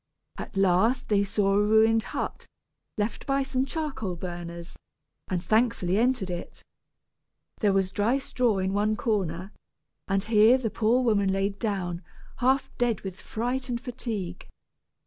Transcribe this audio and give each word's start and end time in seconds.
At 0.39 0.57
last 0.57 1.09
they 1.09 1.23
saw 1.23 1.53
a 1.53 1.61
ruined 1.61 2.01
hut, 2.05 2.47
left 2.97 3.27
by 3.27 3.43
some 3.43 3.65
charcoal 3.65 4.15
burners, 4.15 4.75
and 5.27 5.43
thankfully 5.43 5.99
entered 5.99 6.31
it. 6.31 6.63
There 7.59 7.71
was 7.71 7.91
dry 7.91 8.17
straw 8.17 8.57
in 8.57 8.73
one 8.73 8.95
corner, 8.95 9.51
and 10.07 10.23
here 10.23 10.57
the 10.57 10.71
poor 10.71 11.03
woman 11.03 11.31
laid 11.31 11.59
down, 11.59 12.01
half 12.37 12.75
dead 12.79 13.01
with 13.01 13.21
fright 13.21 13.69
and 13.69 13.79
fatigue. 13.79 14.49